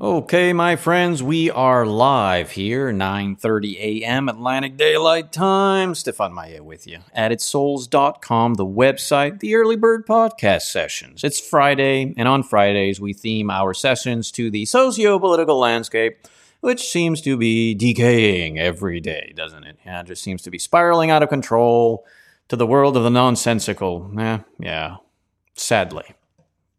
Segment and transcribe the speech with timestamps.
[0.00, 4.28] Okay, my friends, we are live here, 9:30 a.m.
[4.28, 5.94] Atlantic Daylight Time.
[5.94, 11.22] Stephane Maya with you at addedsouls.com, the website, the early bird podcast sessions.
[11.22, 16.18] It's Friday, and on Fridays we theme our sessions to the socio-political landscape,
[16.60, 19.78] which seems to be decaying every day, doesn't it?
[19.86, 22.04] Yeah, it just seems to be spiraling out of control
[22.48, 24.10] to the world of the nonsensical.
[24.18, 24.96] Eh, yeah.
[25.54, 26.16] Sadly,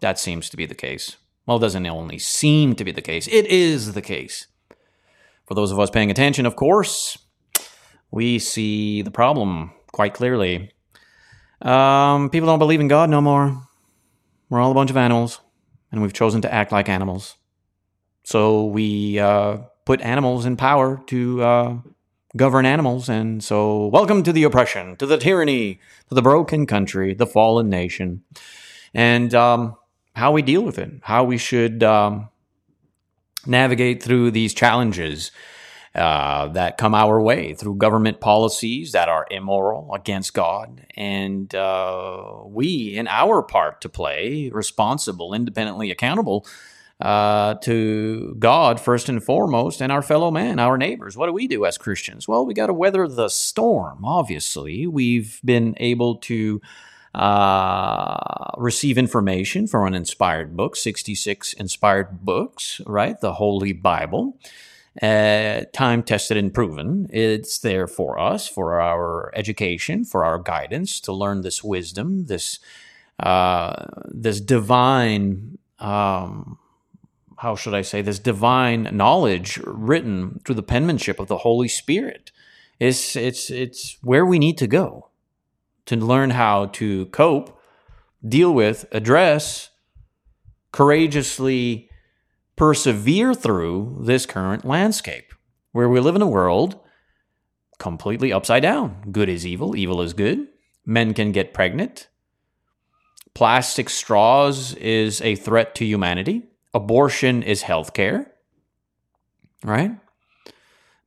[0.02, 1.16] that seems to be the case.
[1.46, 4.48] Well, it doesn't only seem to be the case, it is the case.
[5.48, 7.20] For those of us paying attention, of course,
[8.10, 10.72] we see the problem quite clearly.
[11.62, 13.62] Um, people don't believe in God no more.
[14.50, 15.40] We're all a bunch of animals,
[15.92, 17.36] and we've chosen to act like animals.
[18.24, 21.78] So we uh, put animals in power to uh,
[22.36, 23.08] govern animals.
[23.08, 27.70] And so, welcome to the oppression, to the tyranny, to the broken country, the fallen
[27.70, 28.24] nation.
[28.94, 29.76] And um,
[30.16, 32.30] how we deal with it, how we should um,
[33.46, 35.32] navigate through these challenges
[35.94, 40.86] uh, that come our way through government policies that are immoral against God.
[40.96, 46.46] And uh, we, in our part to play, responsible, independently accountable
[47.00, 51.18] uh, to God first and foremost, and our fellow man, our neighbors.
[51.18, 52.28] What do we do as Christians?
[52.28, 54.88] Well, we got to weather the storm, obviously.
[54.88, 56.62] We've been able to
[57.16, 63.20] uh, receive information from an inspired book, 66 inspired books, right?
[63.20, 64.38] The Holy Bible.
[65.02, 67.08] Uh, time tested and proven.
[67.12, 72.60] It's there for us, for our education, for our guidance, to learn this wisdom, this
[73.20, 76.58] uh, this divine, um,
[77.38, 82.32] how should I say, this divine knowledge written through the penmanship of the Holy Spirit.
[82.80, 85.10] It's it's it's where we need to go
[85.86, 87.60] to learn how to cope,
[88.28, 89.70] deal with, address,
[90.72, 91.90] courageously
[92.56, 95.34] persevere through this current landscape
[95.72, 96.80] where we live in a world
[97.80, 99.12] completely upside down.
[99.12, 100.48] Good is evil, evil is good.
[100.86, 102.08] Men can get pregnant.
[103.34, 106.44] Plastic straws is a threat to humanity.
[106.74, 108.28] Abortion is healthcare.
[109.64, 109.92] Right?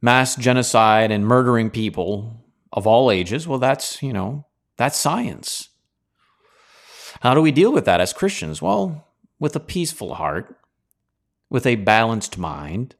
[0.02, 4.44] Mass genocide and murdering people of all ages, well, that's, you know,
[4.78, 5.68] that's science.
[7.20, 8.62] How do we deal with that as Christians?
[8.62, 9.06] Well,
[9.38, 10.56] with a peaceful heart,
[11.50, 12.94] with a balanced mind,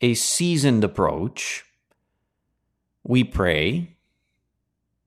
[0.00, 1.64] a seasoned approach.
[3.02, 3.96] We pray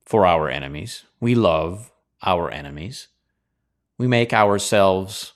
[0.06, 1.04] for our enemies.
[1.20, 1.92] We love
[2.24, 3.08] our enemies.
[3.98, 5.34] We make ourselves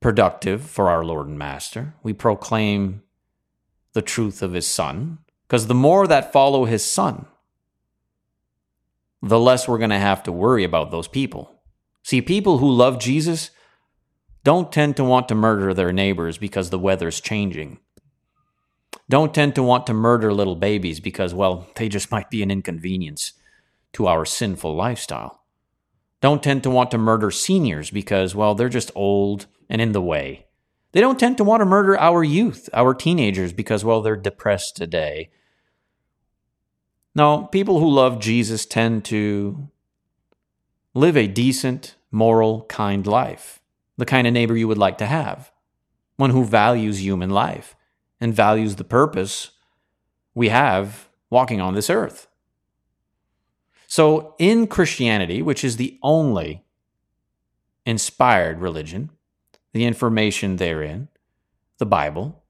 [0.00, 1.94] productive for our Lord and Master.
[2.02, 3.02] We proclaim
[3.94, 7.26] the truth of His Son, because the more that follow His Son,
[9.22, 11.60] the less we're going to have to worry about those people.
[12.02, 13.50] See, people who love Jesus
[14.44, 17.80] don't tend to want to murder their neighbors because the weather's changing.
[19.10, 22.50] Don't tend to want to murder little babies because, well, they just might be an
[22.50, 23.32] inconvenience
[23.94, 25.42] to our sinful lifestyle.
[26.20, 30.02] Don't tend to want to murder seniors because, well, they're just old and in the
[30.02, 30.46] way.
[30.92, 34.76] They don't tend to want to murder our youth, our teenagers, because, well, they're depressed
[34.76, 35.30] today
[37.18, 39.68] no, people who love Jesus tend to
[40.94, 43.60] live a decent, moral, kind life,
[43.96, 45.50] the kind of neighbor you would like to have,
[46.16, 47.74] one who values human life
[48.20, 49.50] and values the purpose
[50.32, 52.28] we have walking on this earth.
[53.88, 56.62] So, in Christianity, which is the only
[57.84, 59.10] inspired religion,
[59.72, 61.08] the information therein,
[61.78, 62.44] the Bible,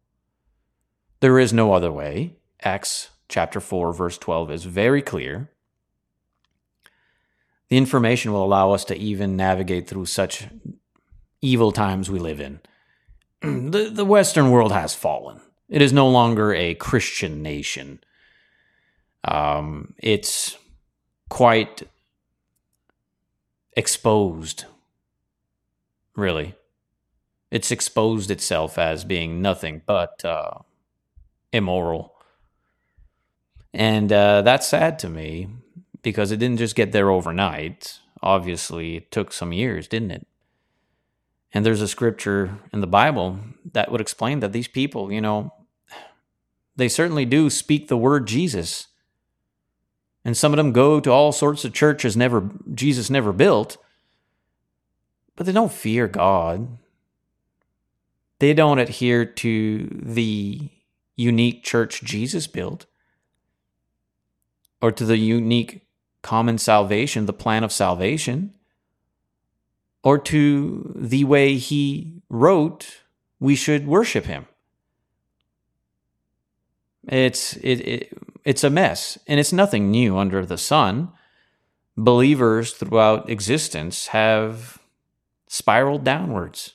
[1.21, 2.37] there is no other way.
[2.63, 5.51] Acts chapter 4, verse 12 is very clear.
[7.69, 10.47] The information will allow us to even navigate through such
[11.43, 12.61] evil times we live in.
[13.43, 15.41] the, the Western world has fallen.
[15.69, 18.01] It is no longer a Christian nation.
[19.25, 20.57] Um, it's
[21.29, 21.83] quite
[23.77, 24.65] exposed,
[26.17, 26.55] really.
[27.51, 30.59] It's exposed itself as being nothing but uh,
[31.53, 32.18] immoral
[33.73, 35.49] and uh, that's sad to me
[36.03, 38.01] because it didn't just get there overnight.
[38.23, 40.27] Obviously, it took some years, didn't it?
[41.53, 43.39] And there's a scripture in the Bible
[43.73, 45.53] that would explain that these people, you know,
[46.77, 48.89] they certainly do speak the word Jesus.
[50.25, 53.79] And some of them go to all sorts of churches never Jesus never built,
[55.37, 56.79] but they don't fear God.
[58.39, 60.71] They don't adhere to the
[61.17, 62.87] unique church Jesus built
[64.81, 65.87] or to the unique
[66.23, 68.55] common salvation, the plan of salvation,
[70.03, 73.03] or to the way he wrote
[73.41, 74.47] we should worship him.
[77.07, 81.13] It's it, it it's a mess, and it's nothing new under the sun.
[81.97, 84.79] Believers throughout existence have
[85.49, 86.75] spiraled downwards.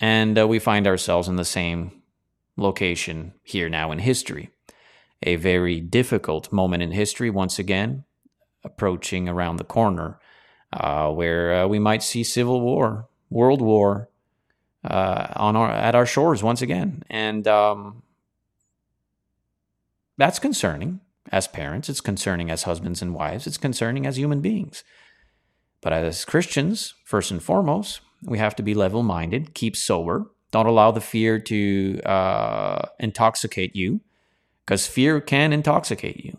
[0.00, 2.02] And uh, we find ourselves in the same
[2.56, 4.50] location here now in history.
[5.22, 8.04] A very difficult moment in history, once again,
[8.64, 10.18] approaching around the corner,
[10.72, 14.08] uh, where uh, we might see civil war, world war,
[14.84, 18.02] uh, on our at our shores once again, and um,
[20.16, 21.00] that's concerning
[21.30, 21.88] as parents.
[21.88, 23.46] It's concerning as husbands and wives.
[23.46, 24.84] It's concerning as human beings.
[25.80, 30.30] But as Christians, first and foremost, we have to be level minded, keep sober.
[30.50, 34.00] Don't allow the fear to uh, intoxicate you,
[34.68, 36.36] because fear can intoxicate you.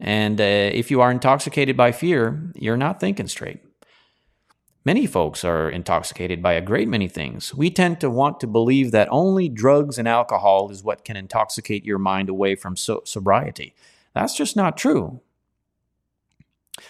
[0.00, 3.60] And uh, if you are intoxicated by fear, you're not thinking straight.
[4.84, 7.54] Many folks are intoxicated by a great many things.
[7.54, 11.84] We tend to want to believe that only drugs and alcohol is what can intoxicate
[11.84, 13.76] your mind away from so- sobriety.
[14.12, 15.20] That's just not true.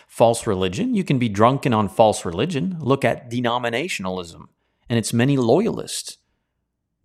[0.07, 2.79] False religion, you can be drunken on false religion.
[2.81, 4.47] Look at denominationalism
[4.89, 6.17] and its many loyalists.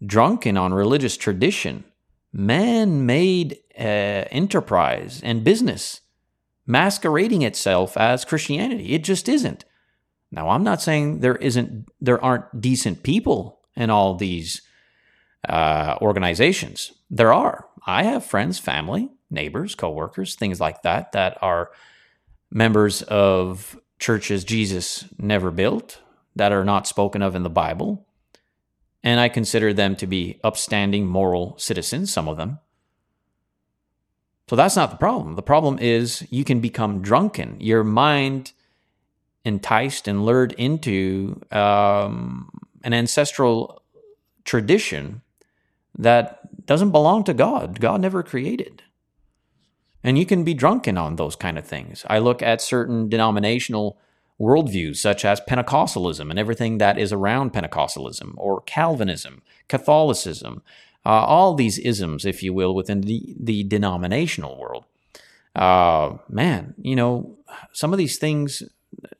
[0.03, 1.83] Drunken on religious tradition,
[2.33, 6.01] man made uh, enterprise and business
[6.65, 8.93] masquerading itself as Christianity.
[8.93, 9.65] It just isn't.
[10.31, 14.61] Now, I'm not saying there isn't, there aren't decent people in all these
[15.47, 16.93] uh, organizations.
[17.09, 17.67] There are.
[17.85, 21.71] I have friends, family, neighbors, coworkers, things like that that are
[22.51, 25.99] members of churches Jesus never built
[26.35, 28.07] that are not spoken of in the Bible.
[29.03, 32.59] And I consider them to be upstanding moral citizens, some of them.
[34.47, 35.35] So that's not the problem.
[35.35, 37.55] The problem is you can become drunken.
[37.59, 38.51] Your mind
[39.45, 42.49] enticed and lured into um,
[42.83, 43.81] an ancestral
[44.43, 45.21] tradition
[45.97, 47.79] that doesn't belong to God.
[47.79, 48.83] God never created.
[50.03, 52.05] And you can be drunken on those kind of things.
[52.09, 53.99] I look at certain denominational
[54.41, 60.63] worldviews, such as Pentecostalism and everything that is around Pentecostalism, or Calvinism, Catholicism,
[61.05, 64.85] uh, all these isms, if you will, within the, the denominational world.
[65.55, 67.37] Uh, man, you know,
[67.71, 68.63] some of these things,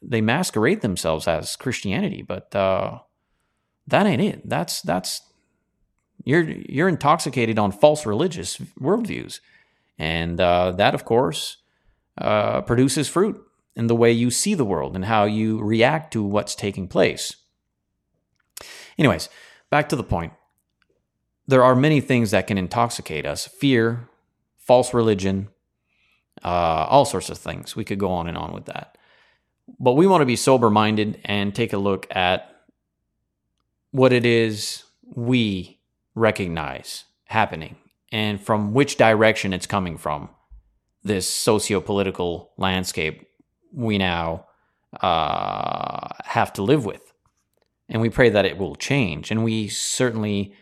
[0.02, 3.00] they masquerade themselves as Christianity, but uh,
[3.88, 4.48] that ain't it.
[4.48, 5.22] That's, that's,
[6.24, 9.40] you're, you're intoxicated on false religious worldviews.
[10.00, 11.58] And uh, that, of course,
[12.18, 13.40] uh, produces fruit
[13.82, 17.36] in the way you see the world and how you react to what's taking place.
[18.96, 19.28] Anyways,
[19.72, 20.34] back to the point.
[21.48, 24.08] There are many things that can intoxicate us fear,
[24.60, 25.50] false religion,
[26.44, 27.76] uh, all sorts of things.
[27.76, 29.00] We could go on and on with that.
[29.80, 32.56] But we want to be sober minded and take a look at
[33.90, 35.80] what it is we
[36.14, 37.78] recognize happening
[38.12, 40.30] and from which direction it's coming from.
[41.04, 43.26] This socio-political landscape
[43.72, 44.46] we now
[45.00, 47.14] uh, have to live with,
[47.90, 49.32] and we pray that it will change.
[49.32, 50.54] And we certainly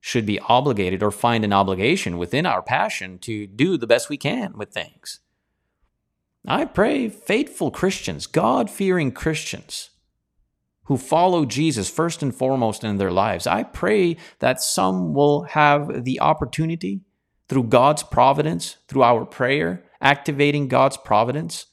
[0.00, 4.16] should be obligated or find an obligation within our passion to do the best we
[4.16, 5.20] can with things.
[6.46, 9.90] I pray faithful Christians, God fearing Christians,
[10.84, 13.46] who follow Jesus first and foremost in their lives.
[13.46, 17.02] I pray that some will have the opportunity
[17.48, 21.66] through God's providence, through our prayer, activating God's providence,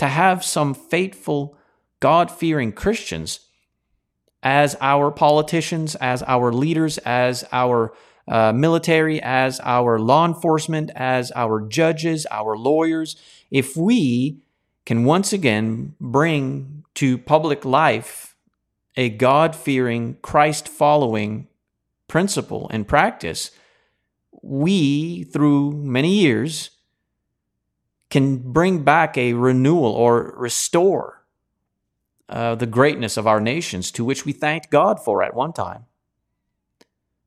[0.00, 1.58] to have some faithful,
[2.00, 3.40] God fearing Christians
[4.42, 7.92] as our politicians, as our leaders, as our
[8.26, 13.14] uh, military, as our law enforcement, as our judges, our lawyers,
[13.50, 14.40] if we
[14.86, 18.34] can once again bring to public life
[18.96, 21.46] a God fearing, Christ following
[22.08, 23.50] principle and practice,
[24.42, 26.70] we, through many years,
[28.10, 31.24] can bring back a renewal or restore
[32.28, 35.86] uh, the greatness of our nations to which we thanked God for at one time.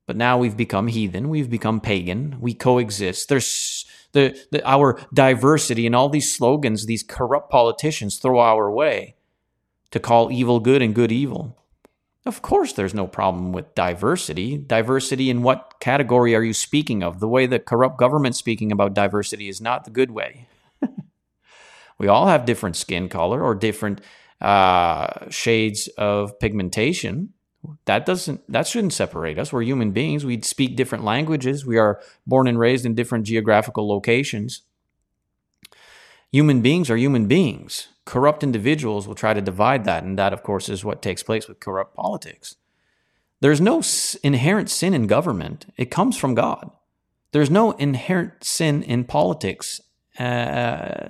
[0.06, 3.28] But now we've become heathen, we've become pagan, we coexist.
[3.28, 9.16] There's the, the, our diversity and all these slogans these corrupt politicians throw our way
[9.90, 11.58] to call evil good and good evil.
[12.26, 14.56] Of course, there's no problem with diversity.
[14.56, 17.20] Diversity in what category are you speaking of?
[17.20, 20.46] The way the corrupt government speaking about diversity is not the good way.
[21.98, 24.00] We all have different skin color or different
[24.40, 27.32] uh, shades of pigmentation.
[27.86, 29.52] That doesn't that shouldn't separate us.
[29.52, 30.24] We're human beings.
[30.24, 31.64] We speak different languages.
[31.64, 34.62] We are born and raised in different geographical locations.
[36.30, 40.04] Human beings are human beings corrupt individuals will try to divide that.
[40.04, 42.56] And that, of course, is what takes place with corrupt politics.
[43.40, 43.82] There's no
[44.22, 46.70] inherent sin in government, it comes from God.
[47.32, 49.80] There's no inherent sin in politics
[50.18, 51.08] uh,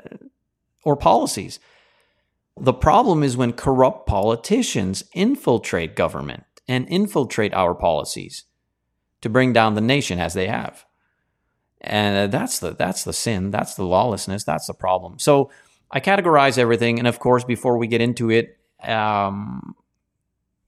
[0.84, 1.58] or policies.
[2.56, 8.44] The problem is when corrupt politicians infiltrate government and infiltrate our policies
[9.20, 10.84] to bring down the nation as they have.
[11.80, 15.18] And that's the that's the sin, that's the lawlessness, that's the problem.
[15.18, 15.50] So
[15.90, 19.74] I categorize everything, and of course, before we get into it, um,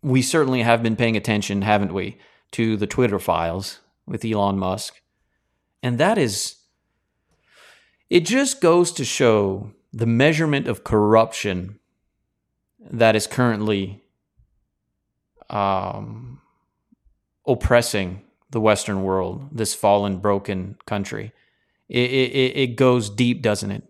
[0.02, 2.18] we certainly have been paying attention, haven't we,
[2.52, 5.00] to the Twitter files with Elon Musk.
[5.82, 6.56] And that is,
[8.08, 11.78] it just goes to show the measurement of corruption
[12.78, 14.04] that is currently
[15.48, 16.38] um,
[17.46, 21.32] oppressing the Western world, this fallen, broken country.
[21.88, 23.84] It, it, it goes deep, doesn't it?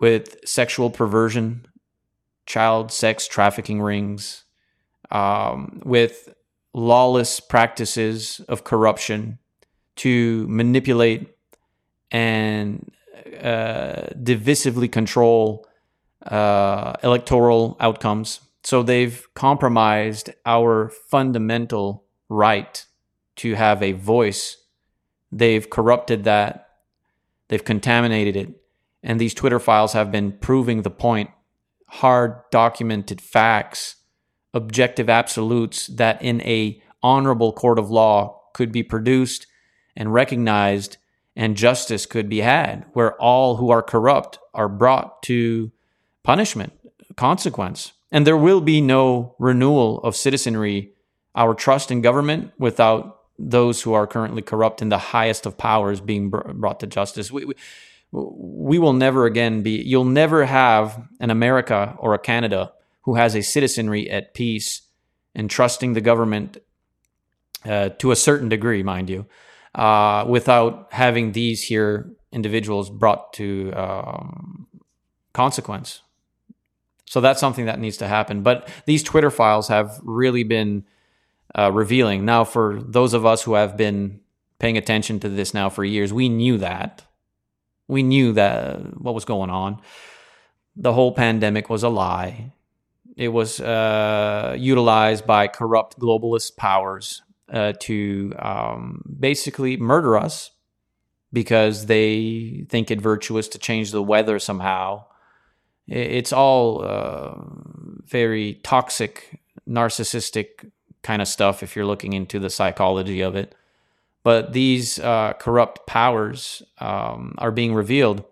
[0.00, 1.68] With sexual perversion,
[2.44, 4.42] child sex trafficking rings,
[5.12, 6.34] um, with
[6.72, 9.38] lawless practices of corruption
[9.96, 11.28] to manipulate
[12.10, 12.90] and
[13.40, 15.66] uh, divisively control
[16.26, 18.40] uh, electoral outcomes.
[18.62, 22.84] So they've compromised our fundamental right
[23.36, 24.56] to have a voice.
[25.30, 26.68] They've corrupted that,
[27.48, 28.60] they've contaminated it.
[29.02, 31.30] And these Twitter files have been proving the point
[31.88, 33.96] hard documented facts,
[34.52, 39.46] objective absolutes that in a honorable court of law could be produced
[39.94, 40.96] and recognized
[41.36, 45.72] and justice could be had where all who are corrupt are brought to
[46.22, 46.72] punishment
[47.16, 47.92] consequence.
[48.10, 50.92] And there will be no renewal of citizenry
[51.34, 56.00] our trust in government without those who are currently corrupt in the highest of powers
[56.00, 57.32] being brought to justice.
[57.32, 57.54] We, we
[58.14, 62.72] we will never again be, you'll never have an America or a Canada
[63.02, 64.82] who has a citizenry at peace
[65.34, 66.58] and trusting the government
[67.64, 69.26] uh, to a certain degree, mind you,
[69.74, 74.66] uh, without having these here individuals brought to um,
[75.32, 76.02] consequence.
[77.06, 78.42] So that's something that needs to happen.
[78.42, 80.84] But these Twitter files have really been
[81.56, 82.24] uh, revealing.
[82.24, 84.20] Now, for those of us who have been
[84.58, 87.04] paying attention to this now for years, we knew that
[87.88, 89.80] we knew that what was going on.
[90.76, 92.52] The whole pandemic was a lie.
[93.16, 97.22] It was uh, utilized by corrupt globalist powers
[97.54, 100.50] uh, to um, basically murder us
[101.32, 105.04] because they think it virtuous to change the weather somehow.
[105.86, 107.34] It's all uh,
[108.04, 110.70] very toxic, narcissistic
[111.02, 113.54] kind of stuff if you're looking into the psychology of it
[114.24, 118.24] but these uh, corrupt powers um, are being revealed,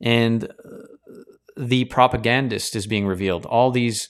[0.00, 0.50] and
[1.56, 3.44] the propagandist is being revealed.
[3.46, 4.08] All these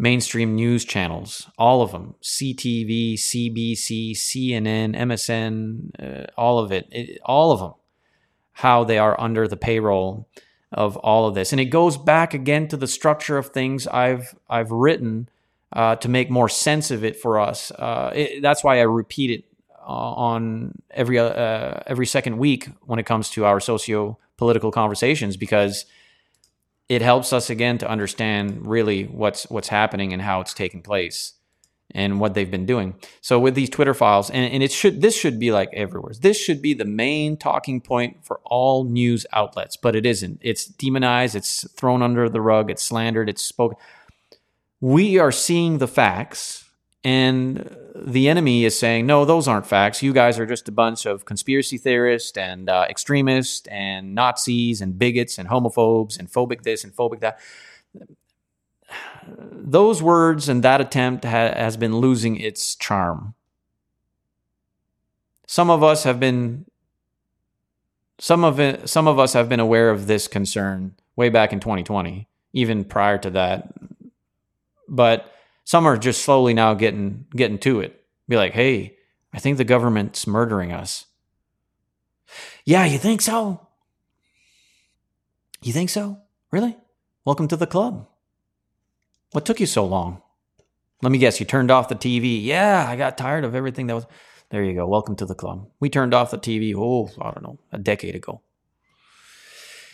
[0.00, 7.20] mainstream news channels, all of them CTV, CBC, CNN, MSN, uh, all of it, it,
[7.24, 7.74] all of them,
[8.52, 10.26] how they are under the payroll
[10.72, 11.52] of all of this.
[11.52, 15.28] And it goes back again to the structure of things I've, I've written.
[15.72, 17.70] Uh, to make more sense of it for us.
[17.70, 19.44] Uh, it, that's why I repeat it
[19.78, 25.36] uh, on every uh, every second week when it comes to our socio political conversations
[25.36, 25.86] because
[26.90, 31.34] it helps us again to understand really what's what's happening and how it's taking place
[31.92, 32.96] and what they've been doing.
[33.20, 36.12] So with these Twitter files, and, and it should this should be like everywhere.
[36.20, 40.40] This should be the main talking point for all news outlets, but it isn't.
[40.42, 41.36] It's demonized.
[41.36, 42.72] It's thrown under the rug.
[42.72, 43.28] It's slandered.
[43.28, 43.78] It's spoken.
[44.80, 46.69] We are seeing the facts
[47.02, 50.02] and the enemy is saying, no, those aren't facts.
[50.02, 54.98] You guys are just a bunch of conspiracy theorists and uh, extremists and Nazis and
[54.98, 57.40] bigots and homophobes and phobic this and phobic that.
[59.52, 63.34] Those words and that attempt ha- has been losing its charm.
[65.46, 66.66] Some of us have been
[68.18, 71.60] some of it, some of us have been aware of this concern way back in
[71.60, 73.72] 2020, even prior to that.
[74.88, 75.32] But
[75.70, 78.04] some are just slowly now getting getting to it.
[78.26, 78.96] Be like, hey,
[79.32, 81.06] I think the government's murdering us.
[82.64, 83.68] Yeah, you think so?
[85.62, 86.18] You think so?
[86.50, 86.76] Really?
[87.24, 88.08] Welcome to the club.
[89.30, 90.22] What took you so long?
[91.02, 92.42] Let me guess, you turned off the TV.
[92.44, 94.06] Yeah, I got tired of everything that was.
[94.48, 94.88] There you go.
[94.88, 95.70] Welcome to the club.
[95.78, 98.42] We turned off the TV, oh, I don't know, a decade ago.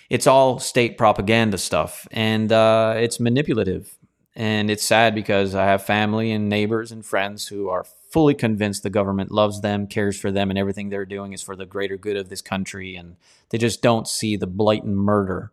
[0.09, 3.96] It's all state propaganda stuff, and uh, it's manipulative.
[4.37, 8.83] And it's sad because I have family and neighbors and friends who are fully convinced
[8.83, 11.97] the government loves them, cares for them, and everything they're doing is for the greater
[11.97, 12.97] good of this country.
[12.97, 13.17] And
[13.49, 15.53] they just don't see the blatant murder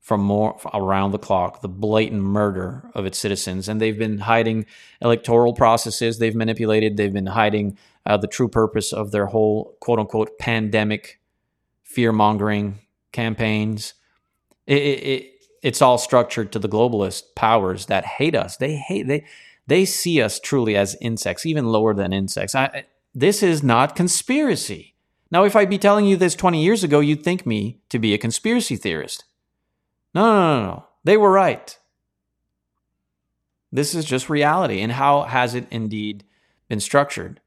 [0.00, 4.66] from more around the clock, the blatant murder of its citizens, and they've been hiding
[5.00, 6.18] electoral processes.
[6.18, 6.96] They've manipulated.
[6.96, 11.20] They've been hiding uh, the true purpose of their whole quote unquote pandemic
[11.82, 12.80] fear mongering
[13.12, 13.94] campaigns.
[14.66, 15.33] It, it,
[15.64, 18.58] it's all structured to the globalist powers that hate us.
[18.58, 19.24] They hate they
[19.66, 22.54] they see us truly as insects, even lower than insects.
[22.54, 24.94] I, this is not conspiracy.
[25.30, 28.12] Now, if I'd be telling you this 20 years ago, you'd think me to be
[28.12, 29.24] a conspiracy theorist.
[30.14, 30.86] No, no, no, no.
[31.02, 31.78] They were right.
[33.72, 34.82] This is just reality.
[34.82, 36.24] And how has it indeed
[36.68, 37.40] been structured?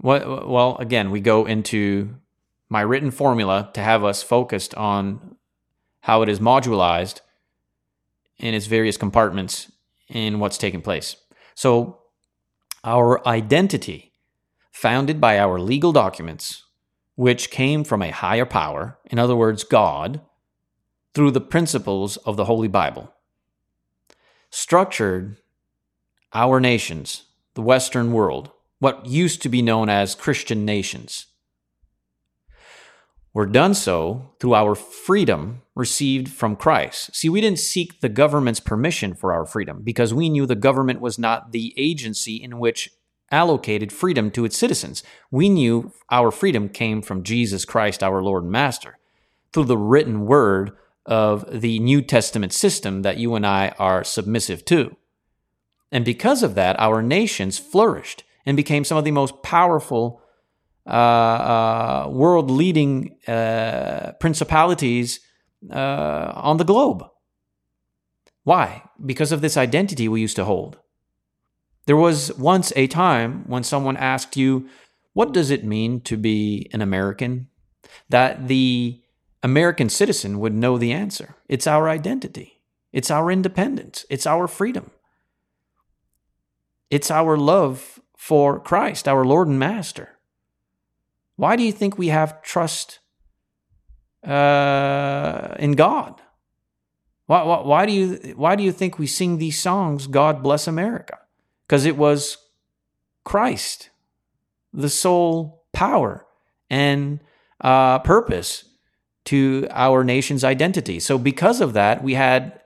[0.00, 2.16] Well, again, we go into
[2.70, 5.33] my written formula to have us focused on
[6.04, 7.20] how it is modularized
[8.36, 9.72] in its various compartments
[10.06, 11.16] in what's taking place.
[11.54, 11.98] So,
[12.84, 14.12] our identity,
[14.70, 16.64] founded by our legal documents,
[17.14, 20.20] which came from a higher power, in other words, God,
[21.14, 23.14] through the principles of the Holy Bible,
[24.50, 25.38] structured
[26.34, 27.22] our nations,
[27.54, 31.28] the Western world, what used to be known as Christian nations,
[33.34, 37.14] were done so through our freedom received from Christ.
[37.14, 41.00] See, we didn't seek the government's permission for our freedom because we knew the government
[41.00, 42.90] was not the agency in which
[43.32, 45.02] allocated freedom to its citizens.
[45.32, 48.98] We knew our freedom came from Jesus Christ, our Lord and Master,
[49.52, 50.70] through the written word
[51.04, 54.96] of the New Testament system that you and I are submissive to.
[55.90, 60.20] And because of that, our nations flourished and became some of the most powerful
[60.86, 65.20] uh, uh, world leading uh, principalities
[65.70, 67.04] on the globe.
[68.42, 68.82] Why?
[69.04, 70.78] Because of this identity we used to hold.
[71.86, 74.68] There was once a time when someone asked you,
[75.14, 77.48] What does it mean to be an American?
[78.10, 79.00] That the
[79.42, 81.36] American citizen would know the answer.
[81.48, 82.60] It's our identity,
[82.92, 84.90] it's our independence, it's our freedom,
[86.90, 90.13] it's our love for Christ, our Lord and Master.
[91.36, 93.00] Why do you think we have trust
[94.24, 96.20] uh, in God?
[97.26, 100.66] Why, why, why, do you, why do you think we sing these songs, God Bless
[100.66, 101.18] America?
[101.66, 102.36] Because it was
[103.24, 103.90] Christ,
[104.72, 106.26] the sole power
[106.68, 107.20] and
[107.60, 108.64] uh, purpose
[109.26, 111.00] to our nation's identity.
[111.00, 112.60] So, because of that, we had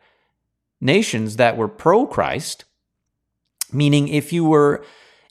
[0.81, 2.65] nations that were pro Christ,
[3.73, 4.85] meaning if you were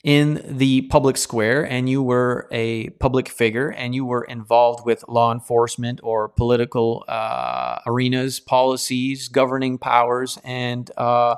[0.04, 5.04] in the public square and you were a public figure and you were involved with
[5.08, 11.34] law enforcement or political uh, arenas, policies, governing powers, and uh,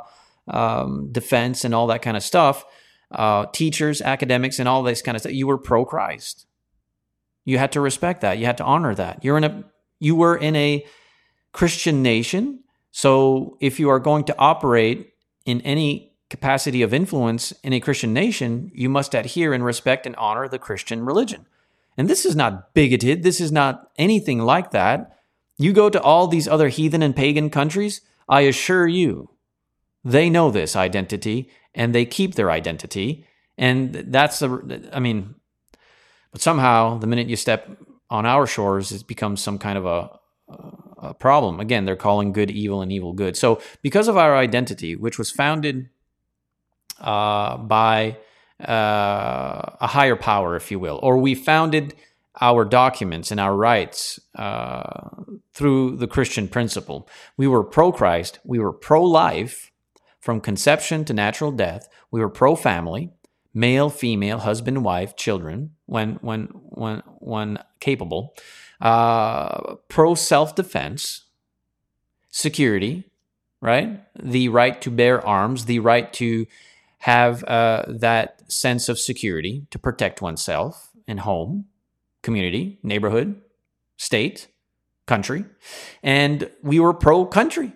[0.48, 2.64] um, defense and all that kind of stuff,
[3.12, 6.46] uh, teachers, academics, and all this kind of stuff, you were pro Christ.
[7.44, 8.38] You had to respect that.
[8.38, 9.24] You had to honor that.
[9.24, 9.64] You're in a
[9.98, 10.84] you were in a
[11.52, 12.62] Christian nation.
[12.90, 15.14] So if you are going to operate
[15.46, 20.16] in any capacity of influence in a Christian nation, you must adhere and respect and
[20.16, 21.46] honor the Christian religion.
[21.98, 23.22] And this is not bigoted.
[23.22, 25.18] This is not anything like that.
[25.58, 29.30] You go to all these other heathen and pagan countries, I assure you,
[30.04, 33.26] they know this identity and they keep their identity.
[33.58, 35.34] And that's the, I mean,
[36.32, 37.68] but somehow the minute you step
[38.08, 40.18] on our shores, it becomes some kind of a,
[40.98, 41.60] a problem.
[41.60, 43.36] Again, they're calling good evil and evil good.
[43.36, 45.90] So, because of our identity, which was founded
[47.00, 48.16] uh, by
[48.60, 51.94] uh, a higher power, if you will, or we founded
[52.40, 55.10] our documents and our rights uh,
[55.52, 57.08] through the Christian principle.
[57.36, 59.70] We were pro Christ, we were pro life
[60.20, 63.10] from conception to natural death, we were pro family,
[63.52, 68.34] male, female, husband, wife, children, when, when, when, when capable,
[68.80, 71.24] uh, pro self defense,
[72.30, 73.04] security,
[73.60, 74.00] right?
[74.22, 76.46] The right to bear arms, the right to
[77.00, 81.64] have uh, that sense of security to protect oneself and home,
[82.22, 83.40] community, neighborhood,
[83.96, 84.48] state,
[85.06, 85.44] country.
[86.02, 87.72] And we were pro country,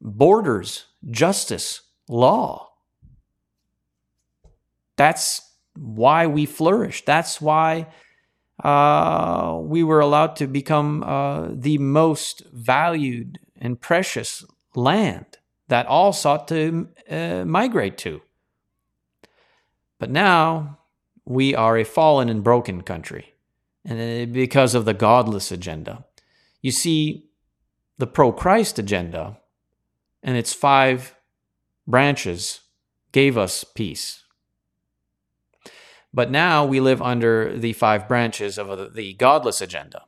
[0.00, 2.70] borders, justice, law.
[4.96, 5.40] That's
[5.74, 7.06] why we flourished.
[7.06, 7.88] That's why
[8.62, 16.12] uh, we were allowed to become uh, the most valued and precious land that all
[16.12, 18.20] sought to uh, migrate to.
[19.98, 20.78] But now
[21.24, 23.34] we are a fallen and broken country,
[23.84, 26.04] and because of the godless agenda.
[26.62, 27.30] You see,
[27.98, 29.38] the pro Christ agenda
[30.22, 31.14] and its five
[31.86, 32.60] branches
[33.12, 34.24] gave us peace.
[36.12, 40.04] But now we live under the five branches of the godless agenda,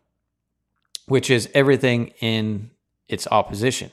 [1.06, 2.70] which is everything in
[3.08, 3.90] its opposition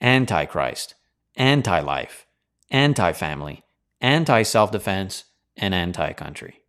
[0.00, 0.94] antichrist,
[1.36, 2.26] anti life,
[2.70, 3.63] anti family,
[4.04, 5.24] anti self defense,
[5.56, 6.60] and anti country.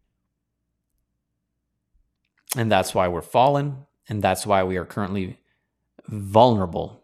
[2.58, 5.40] And that's why we're fallen, and that's why we are currently
[6.08, 7.04] vulnerable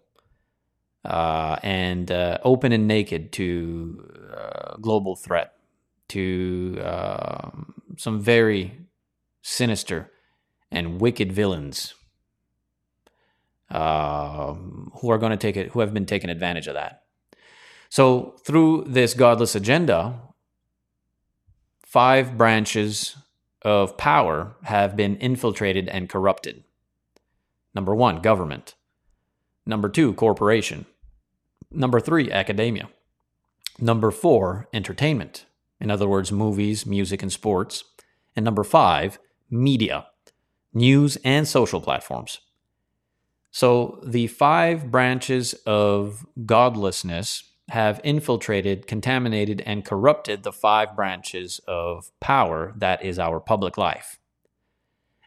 [1.04, 5.54] uh, and uh, open and naked to uh, global threat,
[6.10, 8.80] to um, some very
[9.42, 10.12] sinister
[10.72, 11.96] and wicked villains
[13.70, 17.01] uh, who are going to take it, who have been taking advantage of that.
[17.92, 20.18] So through this godless agenda,
[21.86, 23.18] five branches
[23.64, 26.64] of power have been infiltrated and corrupted.
[27.76, 28.76] Number one, government.
[29.66, 30.86] Number two, corporation.
[31.70, 32.88] Number three, academia.
[33.78, 35.46] Number four, entertainment.
[35.82, 37.84] In other words, movies, music, and sports.
[38.38, 40.08] And number five, media,
[40.74, 42.40] news, and social platforms.
[43.52, 52.12] So the five branches of godlessness have infiltrated, contaminated, and corrupted the five branches of
[52.20, 54.20] power that is our public life.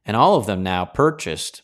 [0.04, 1.62] And all of them now purchased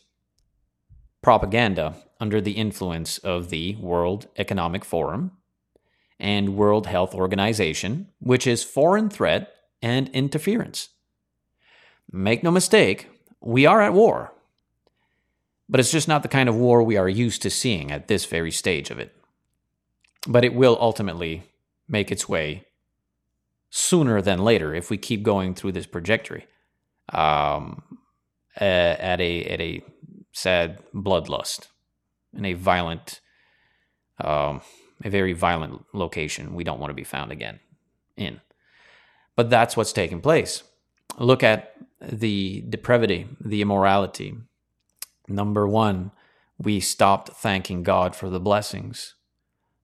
[1.21, 5.31] propaganda under the influence of the World Economic Forum
[6.19, 10.89] and World Health Organization, which is foreign threat and interference.
[12.11, 13.07] Make no mistake,
[13.39, 14.33] we are at war.
[15.69, 18.25] But it's just not the kind of war we are used to seeing at this
[18.25, 19.15] very stage of it.
[20.27, 21.43] But it will ultimately
[21.87, 22.67] make its way
[23.69, 26.47] sooner than later if we keep going through this trajectory
[27.13, 27.81] um,
[28.55, 29.83] at a at a
[30.33, 31.67] sad bloodlust
[32.35, 33.19] in a violent,
[34.19, 34.61] um,
[35.03, 37.59] a very violent location we don't want to be found again
[38.15, 38.39] in.
[39.35, 40.63] But that's what's taking place.
[41.17, 44.35] Look at the depravity, the immorality,
[45.31, 46.11] Number one,
[46.57, 49.15] we stopped thanking God for the blessings.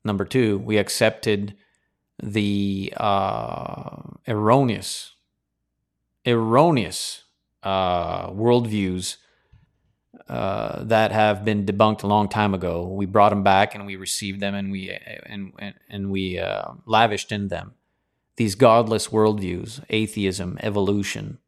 [0.07, 1.55] Number two, we accepted
[2.23, 5.13] the uh, erroneous,
[6.25, 7.23] erroneous
[7.61, 9.17] uh, worldviews
[10.29, 12.87] uh, that have been debunked a long time ago.
[12.87, 14.89] We brought them back and we received them and we
[15.25, 17.73] and and, and we uh, lavished in them
[18.37, 21.39] these godless worldviews: atheism, evolution,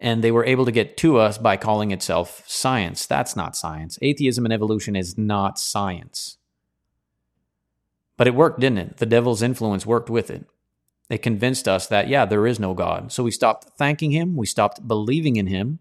[0.00, 3.06] and they were able to get to us by calling itself science.
[3.06, 3.98] That's not science.
[4.02, 6.38] Atheism and evolution is not science.
[8.16, 8.96] But it worked, didn't it?
[8.98, 10.46] The devil's influence worked with it.
[11.10, 13.12] It convinced us that, yeah, there is no God.
[13.12, 15.80] So we stopped thanking him, we stopped believing in him,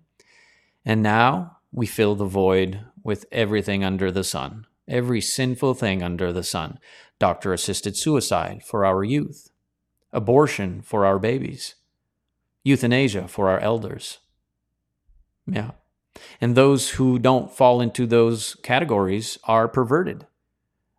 [0.83, 6.33] and now we fill the void with everything under the sun, every sinful thing under
[6.33, 6.79] the sun.
[7.19, 9.49] Doctor assisted suicide for our youth,
[10.11, 11.75] abortion for our babies
[12.63, 14.19] euthanasia for our elders.
[15.45, 15.71] Yeah.
[16.39, 20.25] And those who don't fall into those categories are perverted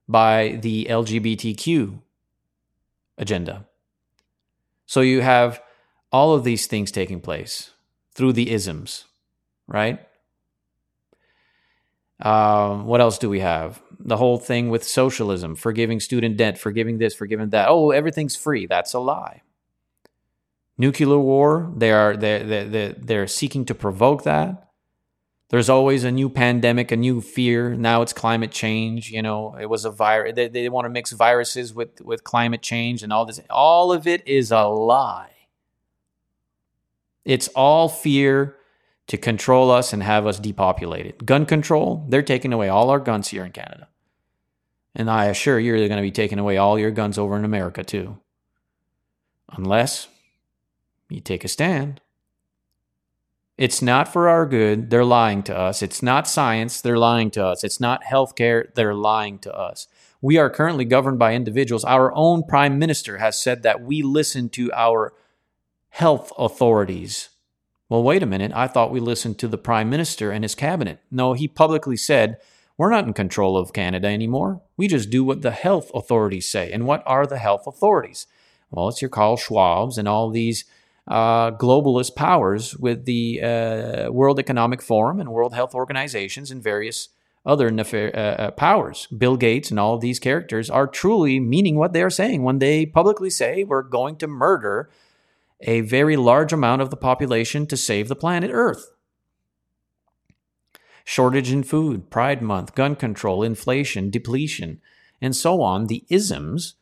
[0.09, 2.01] by the LGBTQ
[3.19, 3.67] agenda.
[4.87, 5.63] So you have
[6.13, 7.71] all of these things taking place
[8.15, 9.05] through the isms,
[9.67, 10.01] right?
[12.21, 13.83] Uh, what else do we have?
[13.99, 17.69] The whole thing with socialism, forgiving student debt, forgiving this, forgiving that.
[17.69, 18.67] Oh, everything's free.
[18.67, 19.43] That's a lie
[20.79, 21.73] nuclear war.
[21.77, 24.64] They are they're, they're, they're seeking to provoke that.
[25.51, 27.75] There's always a new pandemic, a new fear.
[27.75, 29.11] Now it's climate change.
[29.11, 30.35] You know, it was a virus.
[30.35, 33.41] They, they want to mix viruses with, with climate change and all this.
[33.51, 35.31] All of it is a lie.
[37.25, 38.57] It's all fear
[39.07, 41.27] to control us and have us depopulated.
[41.27, 43.89] Gun control, they're taking away all our guns here in Canada.
[44.95, 47.45] And I assure you, they're going to be taking away all your guns over in
[47.45, 48.19] America too.
[49.53, 50.09] Unless
[51.09, 52.01] you take a stand.
[53.57, 54.91] It's not for our good.
[54.91, 55.83] They're lying to us.
[55.83, 56.81] It's not science.
[56.81, 57.63] They're lying to us.
[57.63, 58.75] It's not healthcare.
[58.75, 59.87] They're lying to us.
[60.21, 61.85] We are currently governed by individuals.
[61.85, 65.13] Our own prime minister has said that we listen to our
[65.91, 67.29] health authorities.
[67.89, 68.51] Well, wait a minute.
[68.55, 70.99] I thought we listened to the prime minister and his cabinet.
[71.11, 72.39] No, he publicly said,
[72.77, 74.63] we're not in control of Canada anymore.
[74.77, 76.73] We just do what the health authorities say.
[76.73, 78.27] And what are the health authorities?
[78.71, 80.65] Well, it's your Carl Schwabs and all these
[81.07, 87.11] uh, globalist powers with the uh, World Economic Forum and World Health Organizations and various
[87.47, 89.07] other nefar- uh, uh, powers.
[89.09, 92.87] Bill Gates and all these characters are truly meaning what they are saying when they
[92.87, 94.89] publicly say we're going to murder
[95.61, 98.91] a very large amount of the population to save the planet Earth.
[101.05, 104.81] Shortage in food, Pride Month, gun control, inflation, depletion,
[105.21, 105.87] and so on.
[105.87, 106.77] The isms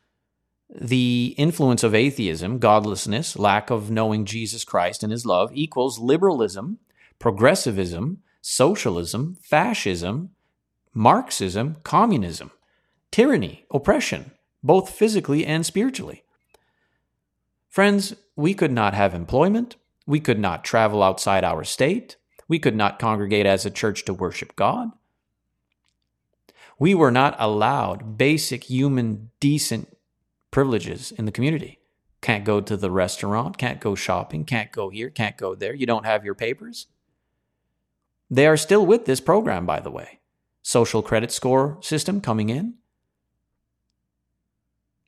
[0.75, 6.79] the influence of atheism, godlessness, lack of knowing Jesus Christ and his love equals liberalism,
[7.19, 10.31] progressivism, socialism, fascism,
[10.95, 12.51] Marxism, communism,
[13.11, 14.33] tyranny, oppression,
[14.63, 16.23] both physically and spiritually.
[17.71, 19.77] Friends, we could not have employment.
[20.07, 22.17] We could not travel outside our state.
[22.47, 24.91] We could not congregate as a church to worship God.
[26.79, 29.92] We were not allowed basic human decent
[30.53, 31.81] privileges in the community.
[32.21, 35.75] Can't go to the restaurant, can't go shopping, can't go here, can't go there.
[35.75, 36.87] You don't have your papers.
[38.31, 40.21] They are still with this program, by the way.
[40.63, 42.75] Social credit score system coming in.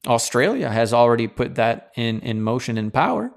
[0.07, 3.33] Australia has already put that in, in motion in power.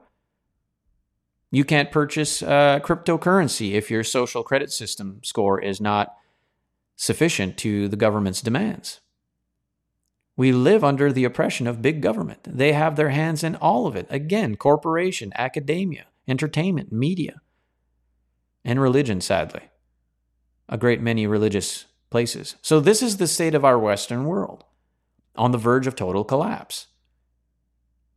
[1.52, 6.15] You can't purchase uh, cryptocurrency if your social credit system score is not
[6.96, 9.00] sufficient to the government's demands.
[10.38, 12.41] We live under the oppression of big government.
[12.43, 14.06] They have their hands in all of it.
[14.12, 17.41] Again, corporation, academia, entertainment, media,
[18.63, 19.63] and religion, sadly.
[20.69, 22.56] A great many religious places.
[22.62, 24.63] So, this is the state of our Western world
[25.36, 26.88] on the verge of total collapse.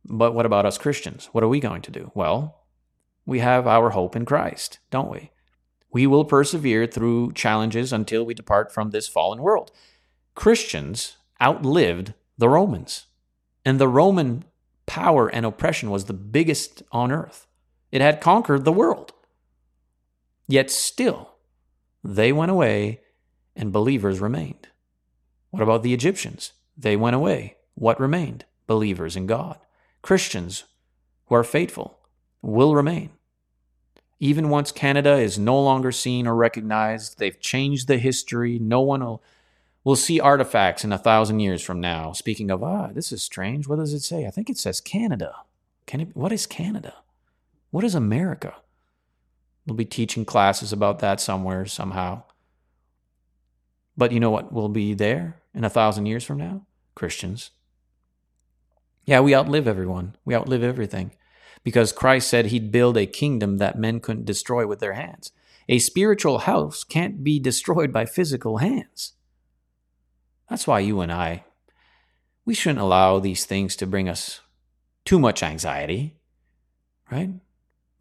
[0.05, 1.29] But what about us Christians?
[1.31, 2.11] What are we going to do?
[2.13, 2.65] Well,
[3.25, 5.31] we have our hope in Christ, don't we?
[5.91, 9.71] We will persevere through challenges until we depart from this fallen world.
[10.35, 13.07] Christians outlived the Romans,
[13.65, 14.45] and the Roman
[14.85, 17.47] power and oppression was the biggest on earth.
[17.91, 19.13] It had conquered the world.
[20.47, 21.35] Yet still,
[22.03, 23.01] they went away
[23.55, 24.67] and believers remained.
[25.49, 26.53] What about the Egyptians?
[26.77, 27.57] They went away.
[27.75, 28.45] What remained?
[28.67, 29.57] Believers in God.
[30.01, 30.63] Christians
[31.25, 31.99] who are faithful
[32.41, 33.11] will remain.
[34.19, 38.59] Even once Canada is no longer seen or recognized, they've changed the history.
[38.59, 39.23] No one will,
[39.83, 42.11] will see artifacts in a thousand years from now.
[42.11, 43.67] Speaking of, ah, this is strange.
[43.67, 44.25] What does it say?
[44.25, 45.35] I think it says Canada.
[45.87, 46.95] Can it, what is Canada?
[47.71, 48.55] What is America?
[49.65, 52.23] We'll be teaching classes about that somewhere, somehow.
[53.97, 56.65] But you know what We'll be there in a thousand years from now?
[56.95, 57.51] Christians.
[59.05, 60.15] Yeah, we outlive everyone.
[60.25, 61.11] We outlive everything.
[61.63, 65.31] Because Christ said he'd build a kingdom that men couldn't destroy with their hands.
[65.69, 69.13] A spiritual house can't be destroyed by physical hands.
[70.51, 71.45] That's why you and I,
[72.43, 74.41] we shouldn't allow these things to bring us
[75.05, 76.17] too much anxiety,
[77.09, 77.29] right?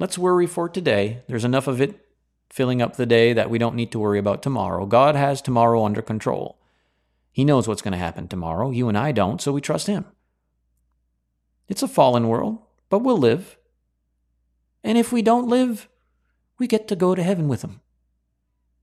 [0.01, 1.23] Let's worry for today.
[1.29, 2.09] There's enough of it
[2.51, 4.85] filling up the day that we don't need to worry about tomorrow.
[4.85, 6.59] God has tomorrow under control.
[7.31, 8.73] He knows what's going to happen tomorrow.
[8.73, 10.05] You and I don't, so we trust Him.
[11.69, 12.59] It's a fallen world,
[12.89, 13.59] but we'll live.
[14.83, 15.89] And if we don't live,
[16.59, 17.81] we get to go to heaven with Him.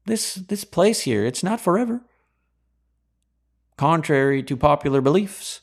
[0.05, 2.05] This, this place here, it's not forever.
[3.77, 5.61] Contrary to popular beliefs,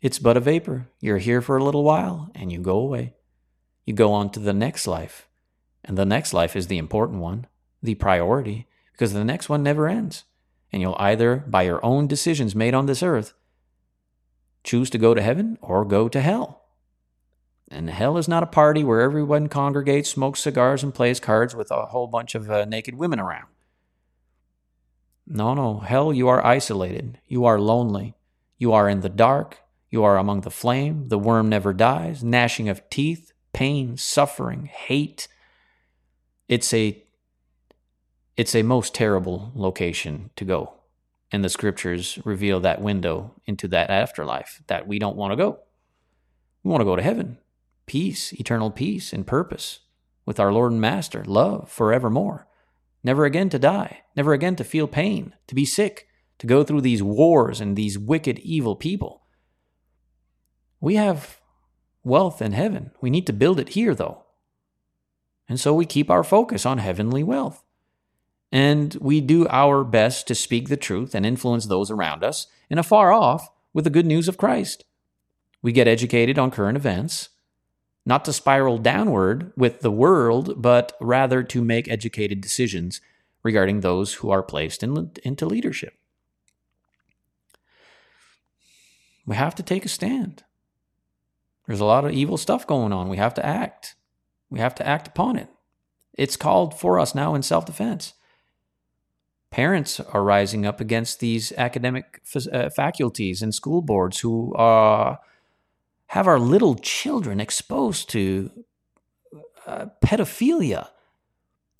[0.00, 0.88] it's but a vapor.
[1.00, 3.14] You're here for a little while and you go away.
[3.84, 5.28] You go on to the next life.
[5.84, 7.46] And the next life is the important one,
[7.82, 10.24] the priority, because the next one never ends
[10.72, 13.34] and you'll either, by your own decisions made on this earth,
[14.64, 16.64] choose to go to heaven or go to hell.
[17.68, 21.70] And hell is not a party where everyone congregates, smokes cigars, and plays cards with
[21.70, 23.46] a whole bunch of uh, naked women around.
[25.26, 25.80] No, no.
[25.80, 27.18] Hell, you are isolated.
[27.26, 28.14] You are lonely.
[28.58, 29.60] You are in the dark.
[29.90, 31.08] You are among the flame.
[31.08, 32.22] The worm never dies.
[32.22, 35.28] Gnashing of teeth, pain, suffering, hate.
[36.48, 37.02] It's a
[38.36, 40.74] it's a most terrible location to go.
[41.32, 45.58] And the scriptures reveal that window into that afterlife that we don't want to go.
[46.62, 47.38] We want to go to heaven,
[47.86, 49.80] peace, eternal peace and purpose
[50.26, 52.46] with our Lord and Master, love forevermore.
[53.06, 56.08] Never again to die, never again to feel pain, to be sick,
[56.40, 59.22] to go through these wars and these wicked, evil people.
[60.80, 61.40] We have
[62.02, 62.90] wealth in heaven.
[63.00, 64.24] We need to build it here, though.
[65.48, 67.62] And so we keep our focus on heavenly wealth.
[68.50, 72.80] And we do our best to speak the truth and influence those around us and
[72.80, 74.84] afar off with the good news of Christ.
[75.62, 77.28] We get educated on current events,
[78.06, 83.00] not to spiral downward with the world, but rather to make educated decisions
[83.42, 85.94] regarding those who are placed in, into leadership.
[89.26, 90.44] We have to take a stand.
[91.66, 93.08] There's a lot of evil stuff going on.
[93.08, 93.96] We have to act.
[94.48, 95.48] We have to act upon it.
[96.14, 98.14] It's called for us now in self defense
[99.56, 102.20] parents are rising up against these academic
[102.52, 105.16] uh, faculties and school boards who uh,
[106.08, 108.50] have our little children exposed to
[109.66, 110.88] uh, pedophilia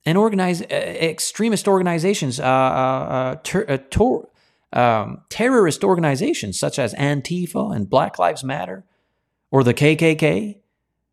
[0.05, 4.29] and organize uh, extremist organizations, uh, uh, ter- tor-
[4.73, 8.85] um, terrorist organizations such as Antifa and Black Lives Matter
[9.51, 10.59] or the KKK.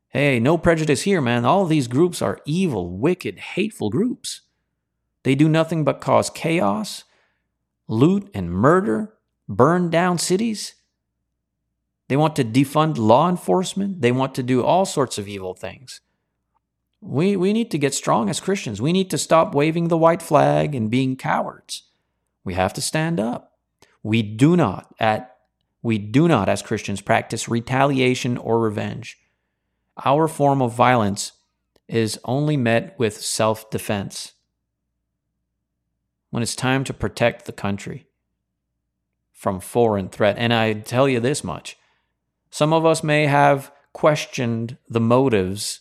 [0.10, 1.46] Hey, no prejudice here, man.
[1.46, 4.42] All these groups are evil, wicked, hateful groups.
[5.24, 7.04] They do nothing but cause chaos,
[7.88, 9.14] loot and murder,
[9.48, 10.76] burn down cities.
[12.14, 14.02] They want to defund law enforcement.
[14.02, 16.00] They want to do all sorts of evil things.
[17.02, 18.80] We, we need to get strong as Christians.
[18.80, 21.86] We need to stop waving the white flag and being cowards.
[22.44, 23.54] We have to stand up.
[24.04, 25.38] We do not at
[25.82, 29.18] we do not as Christians practice retaliation or revenge.
[30.06, 31.32] Our form of violence
[31.88, 34.34] is only met with self-defense.
[36.30, 38.06] When it's time to protect the country
[39.34, 41.76] from foreign threat, and I tell you this much,
[42.54, 45.80] some of us may have questioned the motives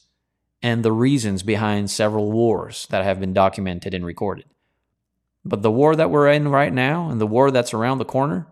[0.62, 4.46] and the reasons behind several wars that have been documented and recorded.
[5.44, 8.46] But the war that we're in right now and the war that's around the corner,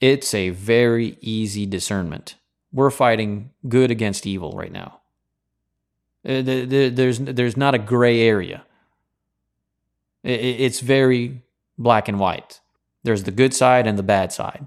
[0.00, 2.34] it's a very easy discernment.
[2.72, 5.00] We're fighting good against evil right now.
[6.28, 8.64] Uh, there's, there's not a gray area.
[10.24, 11.42] It's very
[11.78, 12.58] black and white.
[13.04, 14.66] There's the good side and the bad side.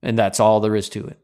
[0.00, 1.18] And that's all there is to it.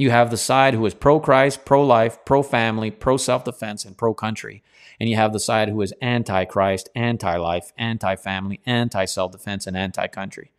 [0.00, 3.84] You have the side who is pro Christ, pro life, pro family, pro self defense,
[3.84, 4.62] and pro country.
[4.98, 9.30] And you have the side who is anti Christ, anti life, anti family, anti self
[9.30, 10.52] defense, and anti country.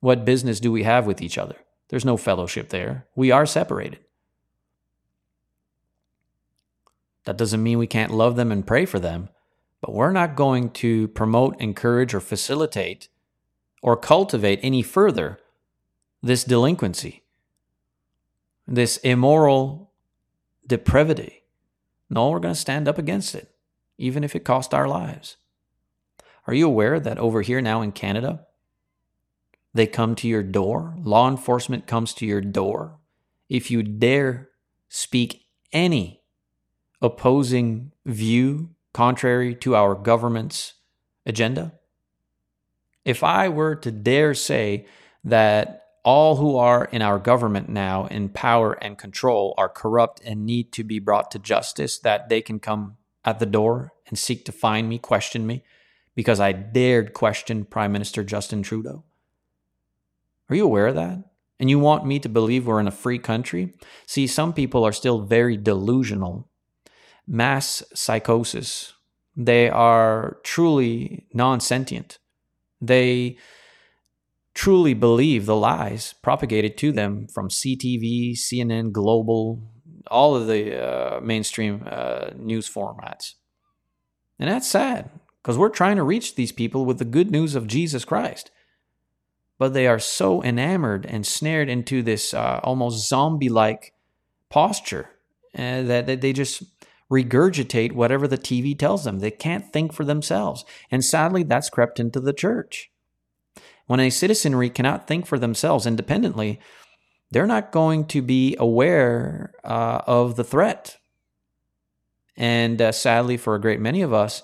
[0.00, 1.56] What business do we have with each other?
[1.88, 3.06] There's no fellowship there.
[3.14, 4.00] We are separated.
[7.24, 9.30] That doesn't mean we can't love them and pray for them,
[9.80, 13.08] but we're not going to promote, encourage, or facilitate
[13.80, 15.38] or cultivate any further
[16.22, 17.21] this delinquency
[18.66, 19.92] this immoral
[20.66, 21.42] depravity.
[22.08, 23.54] No, we're going to stand up against it,
[23.98, 25.36] even if it costs our lives.
[26.46, 28.46] Are you aware that over here now in Canada,
[29.72, 30.94] they come to your door?
[31.02, 32.98] Law enforcement comes to your door.
[33.48, 34.50] If you dare
[34.88, 36.22] speak any
[37.00, 40.74] opposing view contrary to our government's
[41.24, 41.72] agenda,
[43.04, 44.86] if I were to dare say
[45.24, 50.44] that all who are in our government now in power and control are corrupt and
[50.44, 54.44] need to be brought to justice, that they can come at the door and seek
[54.44, 55.62] to find me, question me,
[56.14, 59.04] because I dared question Prime Minister Justin Trudeau.
[60.48, 61.22] Are you aware of that?
[61.60, 63.74] And you want me to believe we're in a free country?
[64.04, 66.48] See, some people are still very delusional.
[67.26, 68.94] Mass psychosis.
[69.36, 72.18] They are truly non sentient.
[72.80, 73.38] They
[74.54, 79.62] truly believe the lies propagated to them from CTV, CNN, Global,
[80.10, 83.34] all of the uh, mainstream uh, news formats.
[84.38, 85.10] And that's sad
[85.42, 88.50] because we're trying to reach these people with the good news of Jesus Christ.
[89.58, 93.94] But they are so enamored and snared into this uh, almost zombie like
[94.50, 95.10] posture
[95.56, 96.62] uh, that, that they just
[97.10, 99.18] regurgitate whatever the TV tells them.
[99.18, 100.64] They can't think for themselves.
[100.90, 102.90] And sadly, that's crept into the church.
[103.86, 106.60] When a citizenry cannot think for themselves independently,
[107.30, 110.98] they're not going to be aware uh, of the threat.
[112.36, 114.42] And uh, sadly, for a great many of us,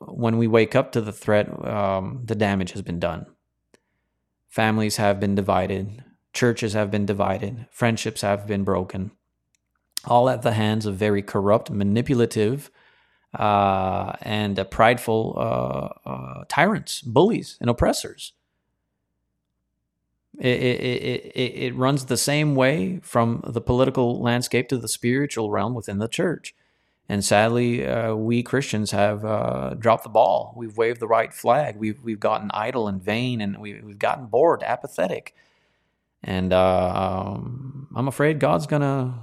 [0.00, 3.26] when we wake up to the threat, um, the damage has been done.
[4.48, 9.10] Families have been divided, churches have been divided, friendships have been broken,
[10.06, 12.70] all at the hands of very corrupt, manipulative,
[13.38, 18.32] uh, and prideful uh, uh, tyrants, bullies, and oppressors.
[20.38, 25.50] It, it, it, it runs the same way from the political landscape to the spiritual
[25.50, 26.54] realm within the church.
[27.08, 30.52] And sadly, uh, we Christians have uh, dropped the ball.
[30.56, 31.76] We've waved the right flag.
[31.76, 35.34] We've, we've gotten idle and vain, and we, we've gotten bored, apathetic.
[36.22, 39.14] And uh, um, I'm afraid God's going to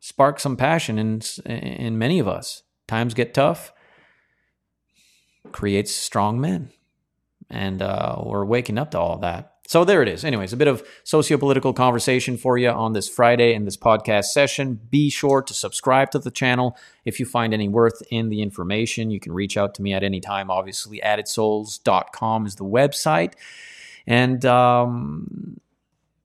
[0.00, 2.62] spark some passion in, in many of us.
[2.86, 3.72] Times get tough,
[5.50, 6.70] creates strong men.
[7.50, 9.57] And uh, we're waking up to all that.
[9.68, 10.24] So there it is.
[10.24, 14.80] Anyways, a bit of socio-political conversation for you on this Friday in this podcast session.
[14.88, 16.74] Be sure to subscribe to the channel.
[17.04, 20.02] If you find any worth in the information, you can reach out to me at
[20.02, 20.50] any time.
[20.50, 23.34] Obviously, addedsouls.com is the website.
[24.06, 25.60] And um,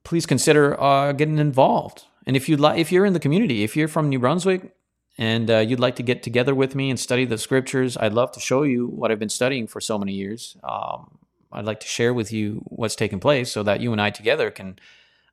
[0.06, 2.06] please consider uh, getting involved.
[2.26, 4.74] And if you like, if you're in the community, if you're from New Brunswick
[5.18, 8.32] and uh, you'd like to get together with me and study the scriptures, I'd love
[8.32, 10.56] to show you what I've been studying for so many years.
[10.64, 11.18] Um,
[11.54, 14.52] I'd like to share with you what's taking place so that you and I together
[14.52, 14.80] can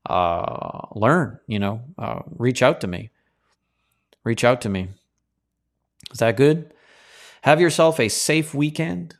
[0.06, 3.10] uh, learn, you know, uh, reach out to me.
[4.24, 4.88] Reach out to me.
[6.12, 6.72] Is that good?
[7.42, 9.16] Have yourself a safe weekend.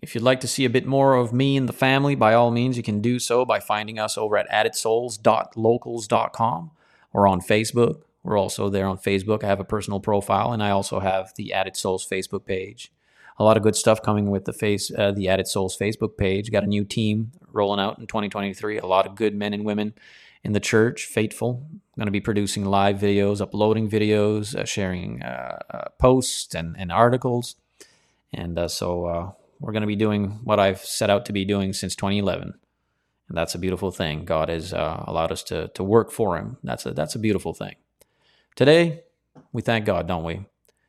[0.00, 2.50] If you'd like to see a bit more of me and the family, by all
[2.50, 6.70] means, you can do so by finding us over at addedsouls.locals.com
[7.12, 8.02] or on Facebook.
[8.24, 9.44] We're also there on Facebook.
[9.44, 12.92] I have a personal profile, and I also have the Added Souls Facebook page.
[13.38, 16.50] A lot of good stuff coming with the face, uh, the Added Souls Facebook page.
[16.50, 18.78] Got a new team rolling out in 2023.
[18.78, 19.94] A lot of good men and women
[20.44, 21.66] in the church, faithful.
[21.96, 26.90] going to be producing live videos, uploading videos, uh, sharing uh, uh, posts and, and
[26.90, 27.56] articles.
[28.32, 29.30] And uh, so uh,
[29.60, 32.54] we're going to be doing what I've set out to be doing since 2011.
[33.28, 34.24] And that's a beautiful thing.
[34.24, 36.58] God has allowed us to, to work for Him.
[36.62, 37.76] That's a, that's a beautiful thing.
[38.56, 39.04] Today,
[39.52, 40.44] we thank God, don't we?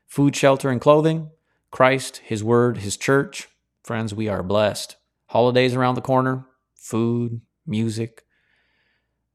[0.08, 1.30] Food, shelter, and clothing,
[1.74, 3.50] Christ, His Word, His church.
[3.84, 4.96] Friends, we are blessed.
[5.26, 6.46] Holidays around the corner,
[6.76, 8.24] food, music,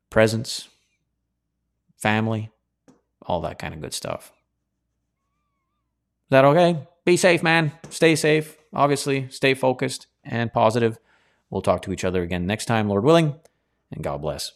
[0.09, 0.69] presents,
[1.97, 2.51] family,
[3.27, 4.33] all that kind of good stuff.
[6.27, 6.87] Is that okay?
[7.05, 7.73] Be safe, man.
[7.91, 8.57] Stay safe.
[8.73, 11.01] Obviously, stay focused and positive.
[11.51, 13.35] We'll talk to each other again next time, Lord willing,
[13.91, 14.53] and God bless.